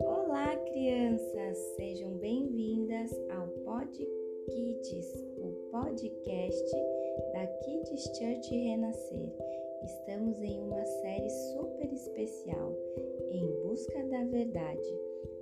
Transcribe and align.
Olá, 0.00 0.56
crianças! 0.64 1.58
Sejam 1.76 2.12
bem-vindas 2.12 3.12
ao 3.30 3.46
Pod 3.48 3.92
Kids, 4.46 5.26
o 5.36 5.50
podcast 5.70 6.72
da 7.34 7.46
Kids 7.46 8.02
Church 8.16 8.50
Renascer. 8.50 9.30
Estamos 9.84 10.40
em 10.40 10.58
uma 10.58 10.86
série 10.86 11.28
super 11.28 11.92
especial, 11.92 12.74
Em 13.30 13.46
Busca 13.62 14.04
da 14.04 14.24
Verdade, 14.24 14.98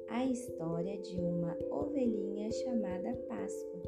a 0.08 0.24
história 0.24 0.98
de 1.02 1.20
uma 1.20 1.56
ovelhinha 1.70 2.50
chamada 2.50 3.14
Páscoa, 3.28 3.80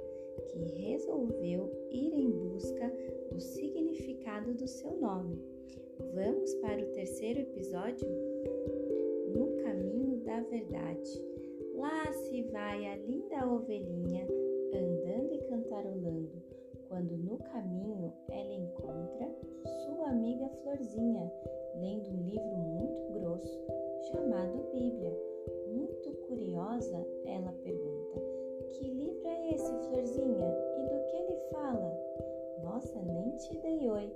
que 0.46 0.60
resolveu 0.86 1.68
ir 1.90 2.14
em 2.14 2.30
busca 2.30 2.92
do 3.32 3.40
significado 3.40 4.54
do 4.54 4.68
seu 4.68 4.96
nome. 5.00 5.58
Vamos 6.48 6.62
para 6.62 6.82
o 6.82 6.92
terceiro 6.92 7.40
episódio? 7.40 8.08
No 9.36 9.62
caminho 9.62 10.16
da 10.24 10.40
verdade. 10.40 11.22
Lá 11.74 12.10
se 12.10 12.42
vai 12.44 12.86
a 12.86 12.96
linda 12.96 13.46
ovelhinha 13.46 14.26
andando 14.72 15.34
e 15.34 15.42
cantarolando, 15.42 16.42
quando 16.88 17.18
no 17.18 17.36
caminho 17.36 18.14
ela 18.30 18.54
encontra 18.54 19.28
sua 19.84 20.08
amiga 20.08 20.48
Florzinha, 20.62 21.30
lendo 21.76 22.12
um 22.12 22.22
livro 22.22 22.56
muito 22.56 23.12
grosso 23.12 23.66
chamado 24.10 24.70
Bíblia. 24.72 25.14
Muito 25.66 26.10
curiosa, 26.28 27.06
ela 27.26 27.52
pergunta: 27.62 28.22
Que 28.70 28.88
livro 28.88 29.28
é 29.28 29.54
esse, 29.54 29.70
Florzinha? 29.90 30.56
E 30.78 30.82
do 30.86 31.04
que 31.08 31.16
ele 31.16 31.36
fala? 31.52 31.94
Nossa, 32.62 33.02
nem 33.02 33.36
te 33.36 33.54
dei 33.58 33.90
oi, 33.90 34.10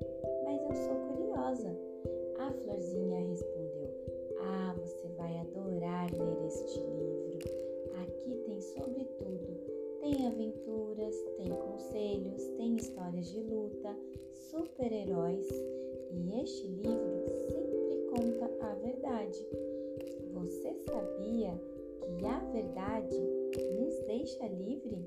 mas 0.45 0.63
eu 0.63 0.75
sou 0.75 0.95
curiosa. 1.15 1.92
A 2.43 2.51
Florzinha 2.51 3.21
respondeu: 3.21 3.89
Ah, 4.41 4.75
você 4.77 5.07
vai 5.17 5.39
adorar 5.39 6.11
ler 6.13 6.47
este 6.49 6.81
livro. 6.81 7.39
Aqui 8.03 8.35
tem 8.45 8.61
sobre 8.61 9.05
tudo. 9.05 9.61
Tem 10.01 10.27
aventuras, 10.27 11.15
tem 11.37 11.51
conselhos, 11.51 12.45
tem 12.57 12.75
histórias 12.75 13.29
de 13.29 13.41
luta, 13.43 13.97
super-heróis. 14.33 15.49
E 16.11 16.43
este 16.43 16.67
livro 16.67 17.29
sempre 17.49 17.97
conta 18.11 18.51
a 18.67 18.75
verdade. 18.75 19.47
Você 20.33 20.75
sabia 20.85 21.53
que 22.19 22.27
a 22.27 22.41
verdade 22.51 23.21
nos 23.79 24.01
deixa 24.09 24.49
livre? 24.49 25.07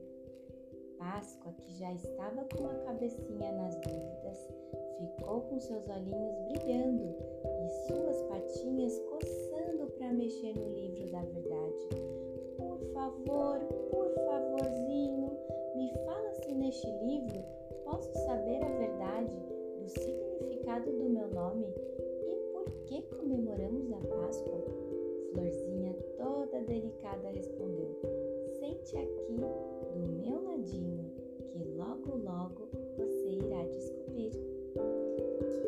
Páscoa, 1.05 1.53
que 1.61 1.77
já 1.77 1.93
estava 1.93 2.43
com 2.45 2.65
a 2.65 2.73
cabecinha 2.85 3.51
nas 3.51 3.75
dúvidas, 3.75 4.49
ficou 4.97 5.41
com 5.41 5.59
seus 5.59 5.87
olhinhos 5.87 6.35
brilhando 6.47 7.15
e 7.61 7.69
suas 7.87 8.23
patinhas 8.23 8.99
coçando 9.11 9.85
para 9.99 10.11
mexer 10.13 10.57
no 10.57 10.67
livro 10.67 11.11
da 11.11 11.21
verdade. 11.21 11.89
Por 12.57 12.79
favor, 12.91 13.59
por 13.91 14.09
favorzinho, 14.15 15.37
me 15.75 15.93
fala 16.05 16.33
se 16.33 16.51
neste 16.55 16.87
livro 16.87 17.39
posso 17.83 18.11
saber 18.25 18.63
a 18.63 18.69
verdade 18.69 19.31
do 19.77 19.87
significado 19.87 20.91
do 20.91 21.07
meu 21.07 21.27
nome 21.27 21.67
e 22.25 22.35
por 22.51 22.71
que 22.87 23.03
comemoramos 23.03 23.91
a 23.91 23.99
Páscoa? 24.07 24.57
Florzinha 25.33 25.93
toda 26.17 26.61
delicada 26.61 27.29
respondeu: 27.29 27.95
Sente 28.59 28.97
aqui 28.97 29.39
do 29.95 30.07
meu 30.21 30.43
ladinho, 30.43 31.09
que 31.51 31.63
logo 31.77 32.17
logo 32.17 32.69
você 32.97 33.29
irá 33.29 33.63
descobrir. 33.63 34.31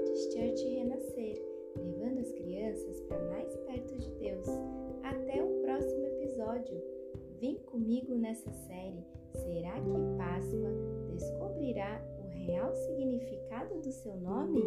Kids 0.05 0.33
Church 0.33 0.67
renascer, 0.67 1.41
levando 1.77 2.19
as 2.19 2.31
crianças 2.33 2.99
para 3.01 3.19
mais 3.29 3.55
perto 3.57 3.95
de 3.95 4.09
Deus. 4.19 4.47
Até 5.03 5.41
o 5.41 5.61
próximo 5.61 6.05
episódio. 6.05 6.81
Vem 7.39 7.55
comigo 7.59 8.15
nessa 8.15 8.51
série. 8.51 9.05
Será 9.33 9.73
que 9.79 10.17
Páscoa 10.17 10.71
descobrirá 11.09 12.01
o 12.19 12.27
real 12.27 12.73
significado 12.75 13.79
do 13.79 13.91
seu 13.91 14.15
nome? 14.17 14.61